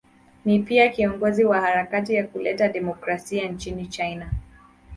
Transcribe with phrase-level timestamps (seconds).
[0.45, 4.31] Ni pia kiongozi wa harakati ya kuleta demokrasia nchini China.